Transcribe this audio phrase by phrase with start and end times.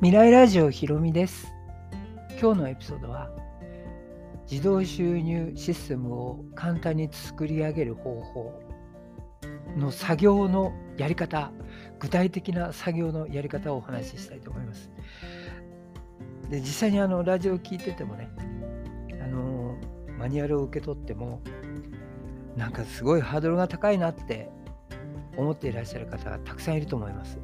[0.00, 1.52] 未来ラジオひろみです
[2.40, 3.28] 今日のエピソードは
[4.50, 8.62] 自動収入システムを簡単に作り上げる方法
[9.76, 11.52] の作業のやり方
[11.98, 14.90] 具体的な作業のやり方をお話ししたいと思います
[16.48, 18.30] で実際にあのラジオを聞いててもね
[19.22, 19.76] あの
[20.18, 21.42] マニュアルを受け取っても
[22.56, 24.48] なんかすごいハードルが高いなって
[25.36, 27.38] 思っていらっしゃる方がたくさんいると思います。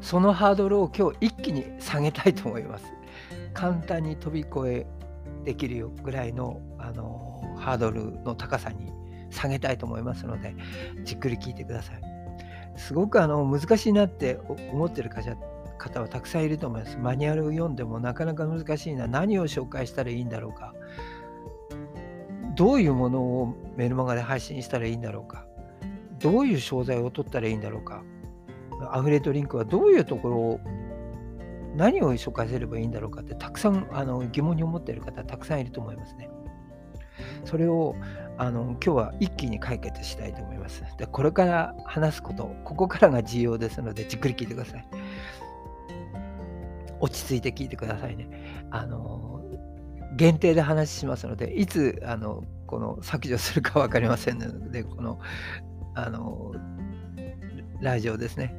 [0.00, 2.84] そのハードルを今日一気に下げたいと思います。
[3.54, 4.86] 簡単に飛び越え
[5.44, 8.92] できるぐらいのあのハードルの高さに
[9.30, 10.54] 下げたいと思いますので、
[11.04, 12.00] じっくり聞いてください。
[12.76, 14.38] すごくあの難しいなって
[14.72, 16.98] 思ってる方はたくさんいると思います。
[16.98, 20.74] マニュアルを読んでもなかなか難しいな、何を紹介したらいいんだろうか、
[22.56, 25.46] どういうものをメルマガで配信したらいいんだろうか、
[26.18, 28.02] どういう商材を取ったらいいんだろうか、
[28.92, 30.60] アフレートリンクはどういうところを
[31.76, 36.28] 何を紹介すればいいんだろうかってたくさんあの疑問に思っている方たくさんいると思いますね。
[37.44, 37.94] それを
[38.38, 40.82] あの今日は一気に解決したいと思います。
[40.98, 44.88] でこれから話すこと、ここからが重要ですのでじっくり聞いてください。
[47.00, 48.28] 落ち着いて聞いてくださいね。
[48.70, 49.42] あの
[50.16, 55.18] 限定で話しますので、いつあのこの削除するか分かりませんので、この
[55.94, 56.52] あの
[57.80, 58.54] ラジオですね。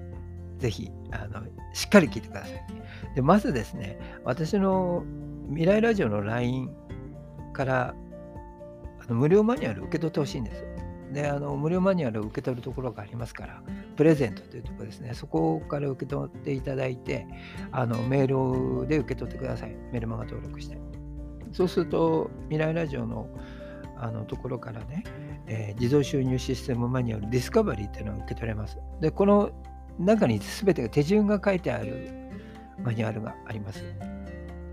[0.61, 2.65] ぜひあのしっかり聞いてください。
[3.15, 5.03] でまずですね、私の
[5.49, 6.69] 未来ラジオの LINE
[7.51, 7.95] から
[8.99, 10.63] あの無料マニュアル受け取ってほしいんです。
[11.11, 13.61] で、あの無料マニュアルを受け取るところがありますから、
[13.97, 17.27] プレゼントというところですね、そこから受け取っていただいて、
[17.71, 19.75] あのメールで受け取ってください。
[19.91, 20.77] メルマガ登録して。
[21.51, 23.27] そうすると、未来ラジオの
[23.97, 25.03] あのところからね、
[25.45, 28.79] えー、自動収入システムマニュアルディスカバリーっていうのを受け取れます。
[28.99, 29.51] で、この
[29.99, 32.11] 中に全てが手順が書いてある
[32.83, 33.83] マニュアルがあります。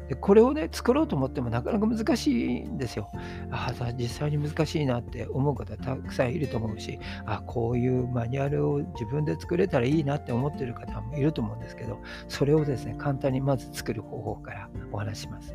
[0.09, 3.11] でこれをね、作ろうと思ってもなかなか難しいんですよ。
[3.51, 15.55] ああ、実際に難しいなって思う方たくさんいると思うし、あこういうマニュアルを自分で作れたらいいなって思ってる方もいると思うんですけど、それをですね、簡単にまず作る方法からお話します。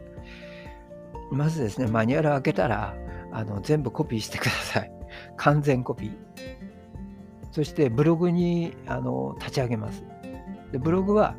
[1.32, 2.96] まずですね、マニュアル開けたら、
[3.32, 4.92] あの全部コピーしてください。
[5.36, 6.63] 完全コピー。
[7.54, 10.04] そしてブログにあの立ち上げます。
[10.72, 11.36] でブログは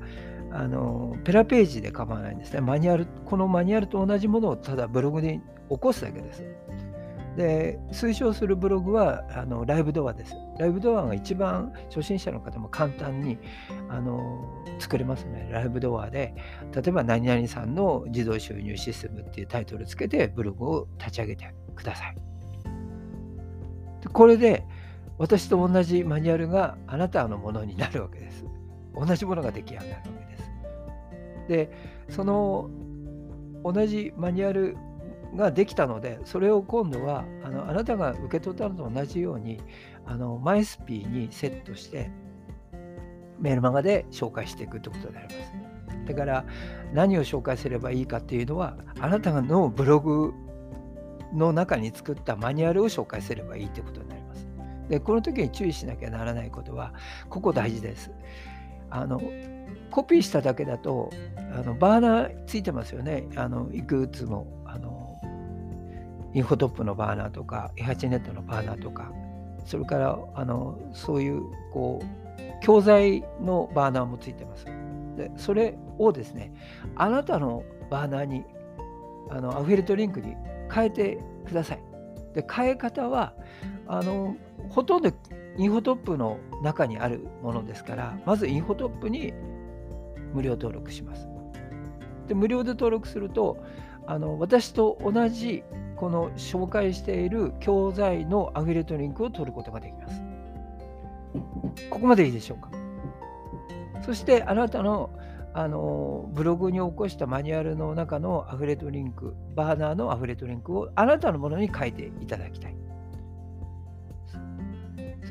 [0.53, 2.61] あのペラページで構わないんですね。
[2.61, 6.45] マニュアル、このマニュアルと同じものをただブログに起こすだけです。
[7.37, 10.37] で、推奨するブログはあのライブドアです。
[10.61, 13.39] ライブドアが一番初心者の方も簡単に
[13.89, 15.49] あの作れますね。
[15.51, 16.33] ライブドアで、
[16.73, 22.15] 例えば何々さんの自動収入システムっていうタイトルつけてブログを立ち上げてください。
[22.15, 24.65] でこれで
[25.19, 28.45] 私と同じマニュアルがあなたのものになるわけです。
[28.95, 30.51] 同じものが出来上がるわけです。
[31.49, 31.71] で、
[32.09, 32.71] その
[33.65, 34.77] 同じマニュアル
[35.35, 39.61] ができたので、それを今度はあのあなたが受け取ったのと同じように、
[40.07, 42.11] あのマイスピーにセットして、
[43.39, 45.53] メールマガで紹介していくってことになります。
[46.07, 46.45] だから
[46.93, 50.33] 何を紹介すればいいかっていうのは、あなたのブログ
[51.33, 54.54] の中に作ったマニュアルを紹介すればいいってことになります。
[54.89, 56.93] で、この時に注意しなきゃならないことは、
[57.29, 58.11] ここ大事です。
[58.91, 59.21] あの
[59.91, 63.29] コピーしただけだとあのバーナーついてますよね。
[63.37, 65.21] あのいくつもあの
[66.33, 69.13] インフォトップのバーナーとか A8 ネットのバーナーとか
[69.65, 74.67] それからあのそういうこう教材のバーナーもついてます。
[75.17, 76.53] でそれをですね
[76.97, 78.45] あなたのバーナーに
[79.31, 80.37] あのアフィリエイトリンクに
[80.73, 81.81] 変えてください。
[82.35, 83.35] で変え方は
[83.87, 84.37] あの
[84.69, 85.11] ほとんど
[85.57, 89.33] インフォトップの中にあるものですから、まずインフォトップに
[90.33, 91.29] 無料登録します。
[92.27, 93.59] で無料で登録すると、
[94.07, 95.63] あの私と同じ
[95.97, 100.23] この紹介している教材のアフィリエイトリンクを取ることができます。
[101.91, 102.71] ここまでいいでしょうか。
[104.03, 105.11] そしてあなたの
[105.57, 112.77] あのブログに起こしたマニュアルの中のアフィリエイトリンク、バーナーのアフィリエイトリンクをあなたのものに変えていただきたい。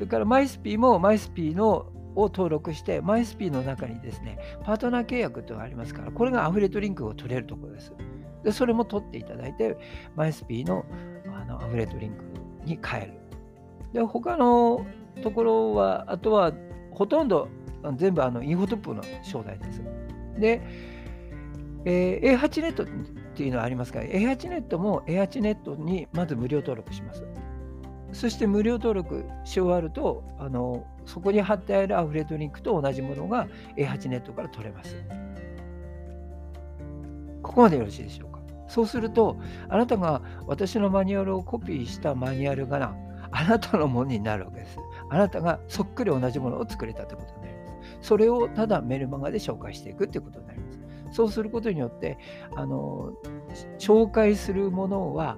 [0.04, 7.94] それからマイスピーもマイスピーのを登録して、マイスピーの中にですね、パートナー契約というのがありますから、これがアフレートリンクを取れるところです。
[8.44, 9.78] で、それも取っていただいて、
[10.14, 10.84] マイスピーの
[11.34, 12.24] あのアフレートリンク
[12.66, 13.12] に変える。
[13.94, 14.84] で、他の
[15.22, 16.52] ところは、あとは
[16.90, 17.48] ほとんど
[17.96, 19.82] 全部あのインフォトップの商材です。
[20.38, 20.60] で、
[21.86, 22.86] えー、A8 ネットっ
[23.34, 27.24] ていうのはありますから、A8 ネットも A8 ネットにまず無料登録します。
[28.14, 34.96] そして無料登録し終わると、あのそこに貼ってあるアフレートリンクと同じものが A8 ネットから取れます。
[37.42, 38.40] ここまでよろしいでしょうか？
[38.68, 39.36] そうすると、
[39.68, 42.96] あなたが私のマニュアルをコピーしたマニュアルがな、
[43.30, 44.78] あなたのものになるわけです。
[45.10, 47.98] あなたがそっくり同じものを作れたということになります。
[48.00, 50.80] それをただメルマガで紹介していくということになります。
[51.10, 52.16] そうすることによって、
[52.56, 53.12] あの
[53.78, 55.36] 紹介するものは、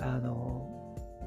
[0.00, 0.73] あの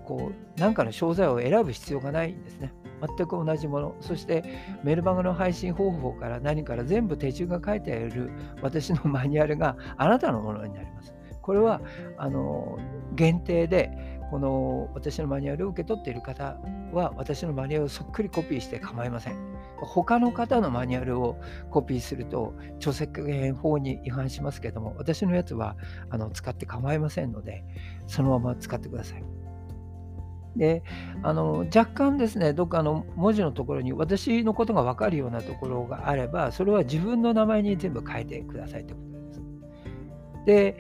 [0.08, 2.72] こう何かの商材を選ぶ必要がないんですね。
[3.18, 3.96] 全く同じもの。
[4.00, 4.44] そして
[4.84, 8.32] メルマガの配信方法から何から全部手順が書いてある
[8.62, 11.14] 私のマニュアルがあなたのものになります。
[11.42, 11.82] これは
[12.18, 12.78] あの
[13.16, 13.92] 限定で
[14.30, 16.58] この私のマニュアルを受け取っている方
[16.94, 19.36] は私のマニュアルをそっくりコピーして構いません。
[19.80, 21.38] 他の方のマニュアルを
[21.70, 25.76] コピーすると著作権法に違反しますけども私のやつは
[26.10, 27.64] あの使って構いませんので
[28.08, 29.47] そのまま使ってください。
[30.58, 30.84] で
[31.24, 39.42] あの若干ですねどっかの文字のところに私のことが分かるようなところがあればそれは自分の名前に全部変えてくださいということです。
[40.46, 40.78] で、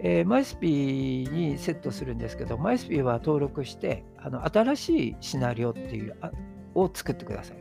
[0.00, 6.30] えー、マイスピーにセットするんですけどマイスピーは登録してあの新しいシナリオっていうあ
[6.74, 7.56] を作ってください。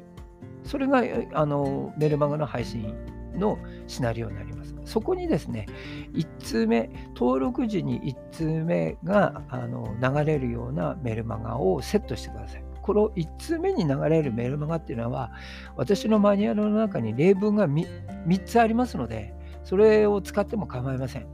[0.64, 2.94] それがあのメルマガの配信
[3.40, 3.58] の
[3.88, 4.76] シナリオになります。
[4.86, 5.68] そこにですね、
[6.14, 12.64] 1通目、登録時に1通目があの流れるようなメルマガをセットしてください。
[12.82, 15.32] この1通目に流れるメルマガっていうのは、
[15.76, 17.86] 私のマニュアルの中に例文が 3,
[18.26, 19.34] 3つありますので、
[19.64, 21.28] それを使っても構いません。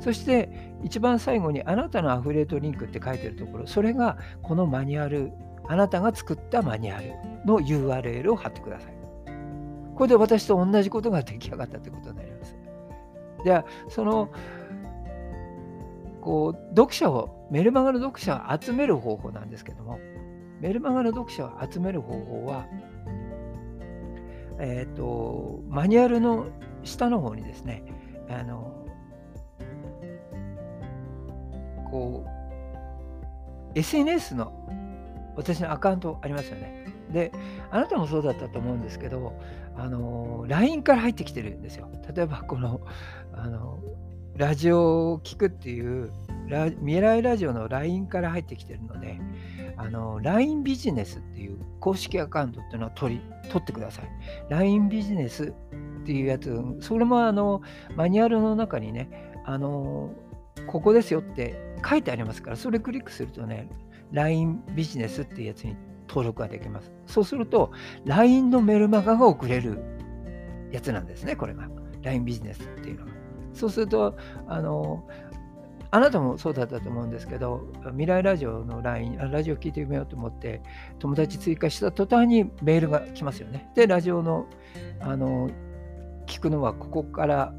[0.00, 0.50] そして
[0.84, 5.32] 一番最後にあなたのアフレートリンクって書いてるところ、それがこのマニュアル、
[5.66, 7.12] あなたが作ったマニュアル
[7.44, 8.97] の URL を貼ってください。
[9.98, 12.56] これで私と同じことが出来上がったということになります。
[13.44, 14.30] じゃあ、その、
[16.20, 19.98] こう、読者を、メルマガの読者を集める方法なんですけども、
[20.60, 22.68] メルマガの読者を集める方法は、
[24.60, 26.46] えっ、ー、と、マニュアルの
[26.84, 27.82] 下の方にですね、
[28.30, 28.72] あの、
[31.90, 34.52] こう、SNS の
[35.34, 36.86] 私のアカウントありますよね。
[37.12, 37.32] で、
[37.70, 39.32] あなたもそうだったと思うんですけど、
[39.78, 41.88] あの、LINE から入ってきてるんですよ。
[42.14, 42.80] 例えば、この、
[43.32, 43.78] あの、
[44.36, 46.10] ラジオを聞くっていう、
[46.80, 49.20] 未来ラジオの LINE から入ってきてるので、
[49.76, 54.06] あの、LINE ビジネスっていう公式アカウントっていうのは取り、取ってください。
[54.48, 57.62] LINE ビジネスっていうやつ、それもあの、
[57.94, 60.10] マニュアルの中にね、あの、
[60.66, 63.68] ここですよって書いてありますから、それクリックするとね、
[64.12, 65.76] LINE ビジネスっていうやつに
[66.08, 66.92] 登録ができます。
[67.06, 67.72] そうすると、
[68.04, 69.78] LINE のメルマガが送れる
[70.72, 71.68] やつなんですね、これが。
[72.02, 73.12] LINE ビジネスっていうのが。
[73.52, 74.16] そうすると、
[74.46, 75.06] あの、
[75.90, 80.62] あなたもそうだったと思うんですけど、未来ラジオの LINE、ラジオ聞いてみようと思って、
[80.98, 83.70] 友達追加した途端にメールが来ますよね。
[83.74, 84.46] で、ラジオの、
[85.00, 85.50] あの、
[86.26, 87.54] 聞くのはここから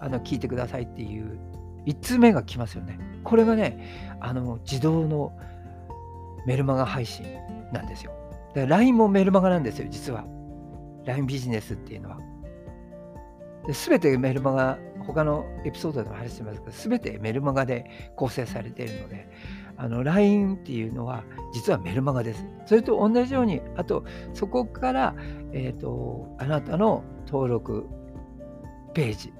[0.00, 1.38] あの聞いてくださいっていう
[1.86, 2.98] 1通目が来ますよね。
[3.24, 5.32] これがね、あの自動の
[6.46, 7.26] メルマガ配信
[7.72, 8.12] なんですよ。
[8.54, 10.24] だから LINE もメルマガなんですよ、実は。
[11.04, 12.18] LINE ビジネスっていうのは。
[13.72, 19.28] すべてメルマガ、他のエピソードでも話してますけど、すべてメルマガで構成されているので、
[19.76, 22.44] あの LINE っていうのは実はメルマガです。
[22.66, 24.04] それと同じように、あと
[24.34, 25.14] そこから、
[25.52, 27.86] えーとあなたの登録
[28.94, 29.32] ページ、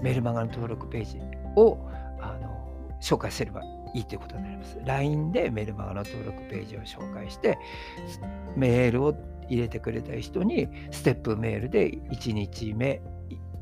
[0.00, 1.20] メルマガの登録ページ
[1.56, 1.78] を
[2.20, 3.62] あの紹介すれば
[3.94, 4.78] いいということになります。
[4.84, 7.58] LINE でメルマガの登録ページを紹介して、
[8.56, 9.14] メールを
[9.48, 13.02] 入れてくれた人に、ステップメールで1日目、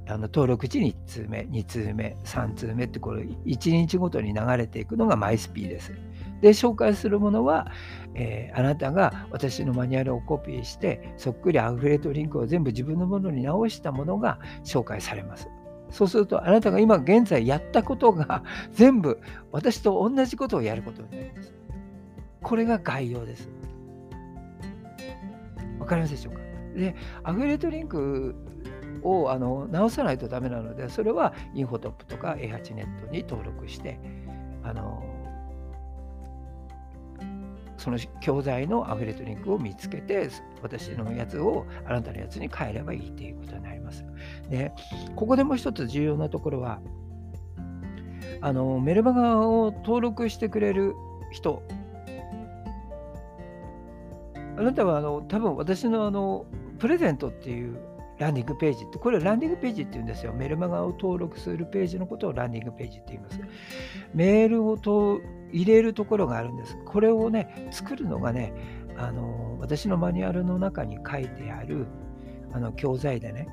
[0.06, 5.92] あの登録時に1通目、2通目、3通目ってこれ1日ごとに流れていくのがマイスピーです。
[6.40, 7.70] で、紹介するものは、
[8.14, 15.48] えー、あなたが私のマニュアルをコピーして、そっくりアフレートリンクを全部自分のものに直したものが紹介されます。
[15.90, 18.42] そうすると、あなたが今現在やったことが
[18.72, 19.20] 全部
[19.52, 21.54] 私と同じことをやることになります。
[22.42, 23.50] これが概要です。
[25.78, 26.40] わかりますでしょうか？
[26.76, 28.34] で、アフィリエイトリンク
[29.02, 33.98] をあの直さないとダメなので、それはインフォトップとか A8 ネットに登録して、
[34.62, 35.02] あの
[37.80, 40.28] その教材のアフィリエイトリンクを見つけて、
[40.62, 44.04] 私のやつをあなたのやつに変えればいいということになります。
[44.50, 44.72] で、
[45.16, 46.80] ここでもう一つ重要なところは、
[48.42, 50.94] あのメルマガを登録してくれる
[51.32, 51.62] 人、
[54.58, 56.44] あなたはあの多分私のあの
[56.78, 57.78] プレゼントっていう
[58.18, 60.34] ランディングページって、これランディングページって言うんですよ。
[60.34, 63.40] メルマガを登録するページのことをランディングページって言います。
[64.12, 65.18] メールをと
[65.52, 66.76] 入れるところがあるんです。
[66.84, 68.52] これをね、作るのがね、
[68.96, 71.86] あの私のマニュアルの中に書いてある
[72.52, 73.48] あの教材でね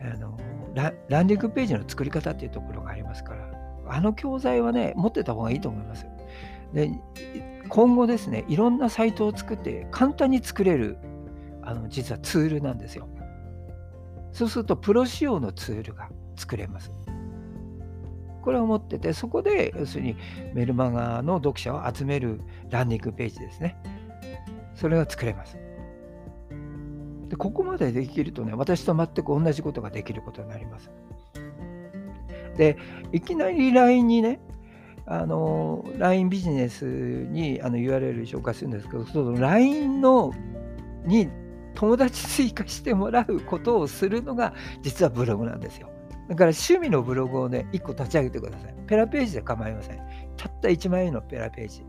[0.00, 0.38] あの
[0.74, 3.50] ラ、ランディングページの作り方っていうところがありますから、
[3.88, 6.06] あの教材はね、持ってた方がいいと思います。
[6.72, 6.90] で
[7.68, 10.98] 今後ですね、いろんなサイトを作って簡単に作れる
[11.62, 13.08] あの実はツールなんですよ。
[14.32, 16.92] そうすると、プロ仕様のツールが作れます。
[18.42, 20.16] これを持ってて、そこで要するに
[20.54, 23.76] メルマガの読者を集めるランディングページですね。
[24.74, 25.56] それが作れます。
[27.28, 30.90] でここまでできるとね、私と全く同じことができることになります。
[32.56, 32.76] で、
[33.12, 34.40] いきなり LINE にね、
[35.06, 40.32] あの LINE ビジネスにあの URL 紹介するんですけど、その LINE の
[41.04, 41.28] に
[41.74, 45.88] 友達追加してもらうことをするのが実はブログなんですよ。
[46.30, 48.74] だから趣味のブログをね、1個立ち上げてください。
[48.86, 49.98] ペラページで構いません。
[50.36, 51.84] たった1万円のペラページ。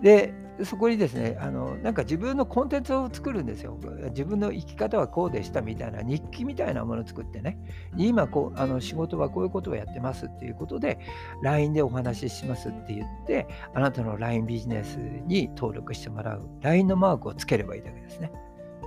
[0.00, 0.32] で、
[0.64, 3.78] そこにですね、あのなんか自分のコンテンツを作るんですよ。
[4.08, 7.58] 自分の生き方はこうでしたみたいな日記みたいなものを作ってね、
[7.98, 10.98] 今こうあの仕事はこういうことをやってますっていうことで、
[11.42, 14.96] LINE でお話ししますって言って、あなたの LINE ビジネス
[15.26, 18.32] に登録してもらう LINE のマークをつければいいだけですね。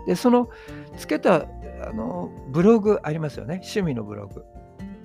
[0.06, 0.50] で、その
[0.98, 1.46] つけた
[1.82, 4.44] あのブログありますよね、趣味のブログ。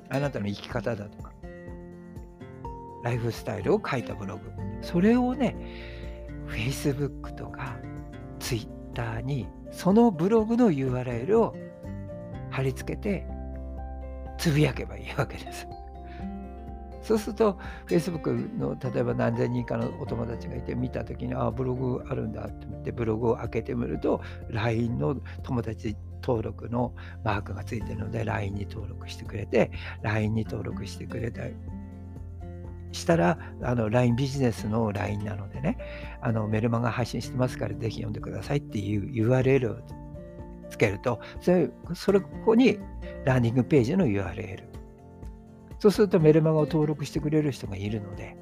[0.08, 1.32] あなたの生き方だとか、
[3.04, 4.50] ライフスタイルを書いたブログ。
[4.82, 5.56] それをね、
[6.48, 7.76] Facebook とか
[8.38, 11.54] Twitter にそのブログの URL を
[12.50, 13.26] 貼り付けて
[14.38, 15.66] つぶやけばいいわけです。
[17.02, 29.70] そうすると Facebook の例えば何千人かのお友達がいて見た時にああブログあるんだって思ってブログを開けてみると LINE の友達登録のマークがついてるので LINE に登録してくれて
[30.02, 31.42] LINE に登録してくれた
[32.92, 35.78] したら、あの、LINE ビジネスの LINE なのでね、
[36.20, 39.76] あの、メルマガ配信してますから、ぜひ読んでくださいっていう URL を
[40.70, 42.78] つけると、それ、それここに
[43.24, 44.69] ランディングページの URL。
[45.80, 48.36] そうするとメルマガを登録してくれる人がいるので、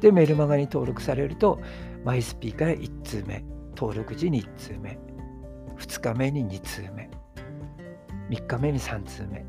[0.00, 1.60] で、メルマガに登録されると、
[2.02, 3.44] マイスピーから1通目、
[3.76, 4.98] 登録時に1通目、
[5.78, 7.10] 2日目に2通目、
[8.30, 9.44] 3日目に3通目。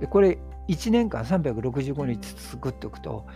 [0.00, 0.38] でこれ
[0.68, 3.26] 1年間365日作っておくと、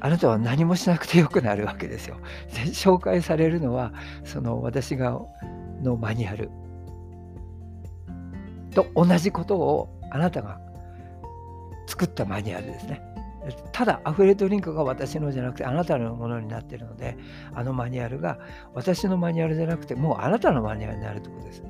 [0.00, 2.18] あなたは何もしなくてよくなるわけですよ。
[2.52, 5.18] で紹介されるのは、その私が
[5.82, 6.50] のマニュアル
[8.74, 10.60] と同じことをあなたが
[11.86, 13.00] 作ったマニュアルですね。
[13.72, 17.16] ただ、アフレートリンクが私のじゃなくてあなたのものになっているので、
[17.52, 18.38] あのマニュアルが
[18.72, 21.62] 私のマニュアルじゃなくて、もうあなたのマニュアルになるということです。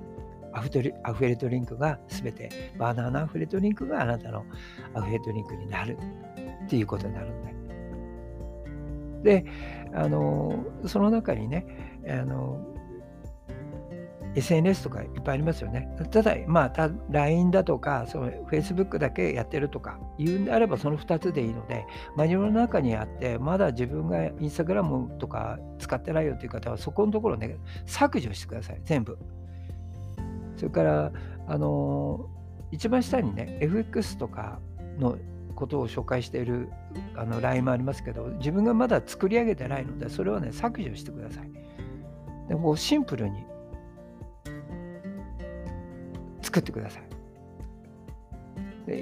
[0.52, 4.44] アフリアフレートリンクが全て、バーナーのアフィレートリンクがあなたの
[4.94, 5.98] アフレートリンクになる
[6.64, 7.42] っていうことになるん
[9.24, 9.42] で。
[9.42, 9.50] で、
[9.92, 11.66] あの、その中にね、
[12.06, 12.73] あの、
[14.34, 15.88] SNS とかいっぱいありますよね。
[16.10, 21.86] ただ、まあ、LINE だとか、その Facebook だけやってるとか言うんであれば、その2つでいいので、
[22.16, 29.18] マニュアルの中にあって、まだ自分が Instagram とか使ってないよという方は、そこのところね、削除してください、全部。
[30.56, 31.12] それから、
[31.46, 32.26] あの
[32.70, 34.58] 一番下にね、FX とか
[34.98, 35.18] の
[35.54, 36.68] ことを紹介している
[37.14, 41.50] あの LINE もありますけど、自分がまだ作り上げてないので、それをね、削除してください。
[42.48, 43.44] でもシンプルに
[46.54, 47.02] 作ってください。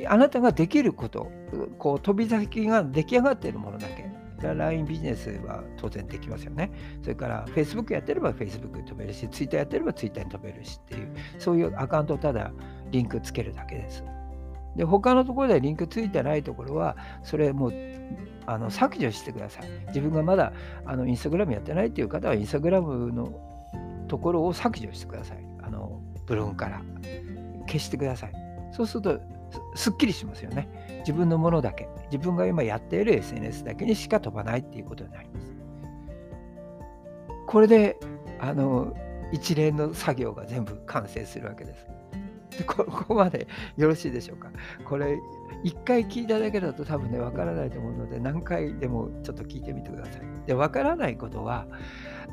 [0.07, 1.31] あなたができること、
[1.79, 4.11] こう飛び先が出来上がっているものだけ
[4.43, 6.71] LINE ビジネスは当然できますよね。
[7.03, 12.53] それから Facebook やってれば Facebook に飛べるし、Twitter やってれば Twitter に飛べるしっていう、そういうアカウントをただ
[12.91, 14.05] リンクつけるだけです。
[14.77, 17.73] で、他のところでリンクついてないところは、それもう
[18.47, 19.65] あの削除してください。
[19.89, 20.53] 自分がまだ
[20.87, 25.45] あのインスタグラムやってないっていう方は、インスタグラムのところを削除してください。
[25.61, 26.83] あのブログから
[27.73, 28.33] 消してください。
[28.73, 29.21] そうすると
[29.75, 30.69] すっきりしますよね。
[31.01, 35.53] 自分のものだけ、自分が今やっている SNS だけにしか飛ばないっていうことになります。
[37.47, 37.99] これで、
[38.39, 38.95] あの、
[39.33, 41.87] 一連の作業が全部完成するわけです。
[42.59, 43.47] でここまで
[43.79, 44.51] よろしいでしょうか。
[44.85, 45.19] これ、
[45.65, 50.23] 一回聞いただけだと多分ね、わからないと思うので、何回でもちょっと聞いてみてください。
[50.47, 51.67] で、わからないことは、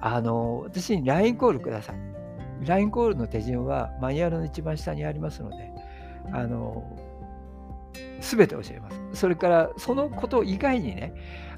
[0.01, 1.95] あの、私に LINE コールください。
[2.65, 5.71] LINE コールの手順はマニュアルの一番下にありますので、
[6.31, 6.83] あの、
[8.21, 8.99] すべて教えます。
[9.13, 11.13] それから、そのこと以外にね、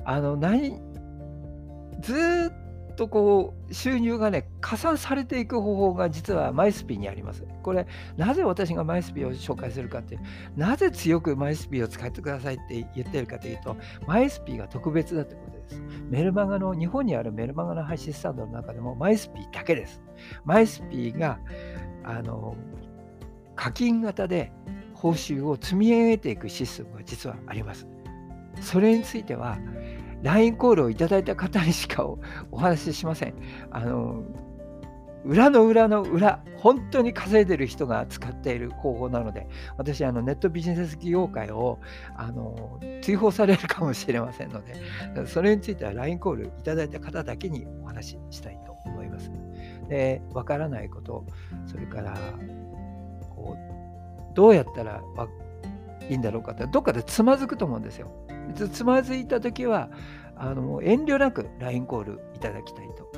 [0.06, 0.80] あの、何、
[2.02, 7.44] ずっとこう収入がね加算されていく方法が実はマイスピにあります。
[7.64, 10.20] これなぜ私がマイスピを紹介するかって
[10.56, 15.82] なぜ強くマイスピを使ってくださいって言ってるかというとマイスピが特別だってことです。
[16.10, 20.02] メルマガの日本にあるメルマガの配信スタンドの中でもマイスピーだけです。
[20.44, 21.40] マイスピーが
[22.04, 22.56] あの
[23.56, 24.52] 課金型で
[24.94, 27.88] 報酬を積み上げていくシステムが実はあります。
[28.62, 29.58] それについては
[30.24, 32.20] LINE コールをいただいた方にしかお
[32.58, 33.36] 話ししません。
[33.72, 34.24] あの
[35.24, 39.48] 裏の裏の裏、本当に稼いでる人が使っている方法なので、
[39.78, 41.80] 私、あのネットビジネス業界を
[42.16, 44.76] あの追放されるかもしれませんので、
[45.28, 49.32] それについては LINE コールいただいた方だけにお話ししたいと思います。
[49.90, 51.26] で、わからないこと、
[51.68, 52.18] それから
[53.36, 55.02] こう、どうやったら
[56.10, 58.12] いいんだろうかって、どっかでつまずくと思うんですよ。
[58.72, 59.90] つまずいたときは
[60.36, 63.11] あの遠慮なく LINE コールいただきたいと。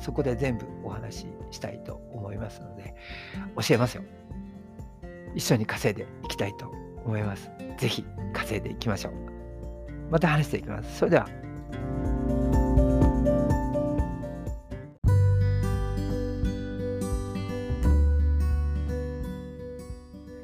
[0.00, 2.94] そこで全部お話ししたいと思いますので、
[3.56, 4.02] 教えますよ。
[5.34, 6.72] 一緒に稼いでいきたいと
[7.04, 7.50] 思います。
[7.78, 9.12] ぜひ稼いでいきましょう。
[10.10, 10.98] また話していきます。
[10.98, 11.28] それでは。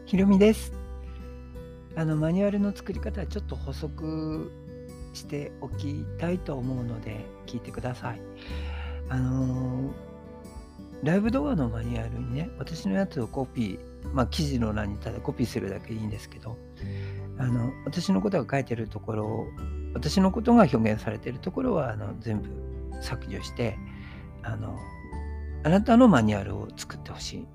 [0.06, 0.72] ひろみです。
[1.96, 4.52] あのマニュアルの作り方はちょっと補足
[5.14, 8.20] しておきたいと思うので聞いてください。
[9.08, 9.92] あのー、
[11.02, 16.56] ライブ動画のマニュアルにね、私のやつをコピー、まあ記事の欄にただコピーするだけいいんですけど、
[17.38, 19.46] あの私のことが書いてるところを、
[19.94, 22.50] 私のことが表現されてるところはあの全部
[23.02, 23.78] 削除して、
[24.42, 24.76] あの、
[25.64, 27.46] あなたのマニュアルを作ってほしい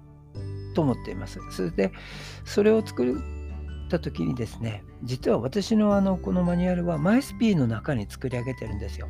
[0.74, 1.39] と思っています。
[1.51, 1.91] それで、
[2.46, 3.20] それを作る
[3.98, 9.07] った時にですね、実は私のあのこのマニュアルは MySP の中に作り上げてるんですよ。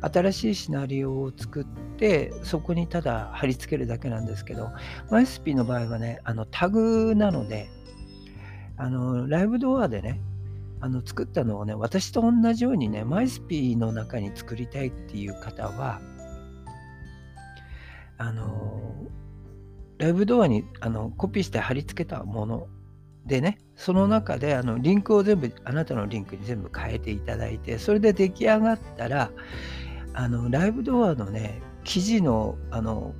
[0.00, 1.64] 新しいシナリオを作っ
[1.96, 4.70] て、そこにただ貼り付けるだけなんですけど、
[5.10, 7.68] MySP の場合はね、あのタグなので、
[8.76, 10.20] あのライブドアでね、
[10.80, 16.00] あの作ったのをね、私と同じようにね、MySP の中に作りたいっていう方は、
[18.18, 18.94] あの
[19.98, 22.68] ライブドアにあのコピーして貼り付けたもの
[23.26, 29.30] でね、その中であのリンクを全部、あなたのリンクに全部変えていただいて、それで出来上がったら、
[30.14, 33.14] あのライブドアのね、記事のあの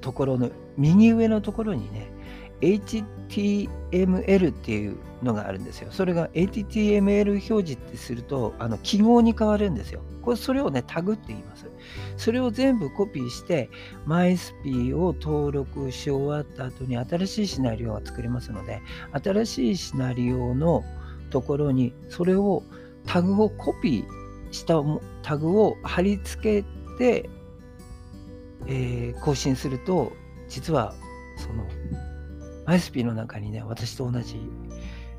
[0.00, 2.10] ところの右上のところにね、
[2.62, 5.88] HTML っていうのがあるんですよ。
[5.90, 10.00] それが HTML 表示ってすると、あの記号に変わるんですよ。
[10.22, 11.66] これそれをね、タグって言います。
[12.16, 13.68] それを全部コピーして、
[14.06, 18.80] MySP を登録し終わった後に新しいシナリオが作れますので、
[19.12, 20.84] 新しいシナリオの
[21.30, 22.62] ところに、それを
[23.06, 24.74] タグをコピーした
[25.22, 27.28] タグを貼り付けて、
[28.68, 30.12] えー、更新すると、
[30.48, 30.94] 実は
[31.36, 31.66] その
[32.66, 34.36] MySP の中にね、私と同じ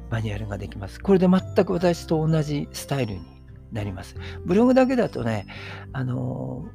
[0.10, 1.00] マニュアルができます。
[1.00, 3.22] これで全く私と同じスタイルに
[3.72, 4.16] なります。
[4.46, 5.48] ブログだけだとね、
[5.92, 6.66] あの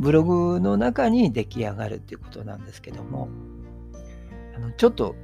[0.00, 3.28] ブログの中に出来上がるっていうことなんですけども、
[4.56, 5.14] あのちょっと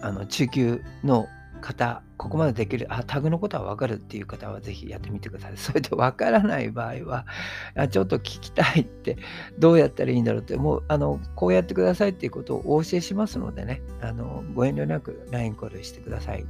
[0.00, 1.26] あの中級の
[1.64, 5.56] 方、ここまでできる、あ、タグのことは分かるっていう方はぜひやってみてください。
[5.56, 7.26] それで分からない場合は、
[7.74, 9.16] あちょっと聞きたいって、
[9.58, 16.44] どうやったらいいんだろうって、もう、あの、こうやってくださいっていうことをお教えしますのでね、あの、ご遠慮なく LINE コールしてください。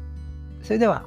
[0.62, 1.06] それでは。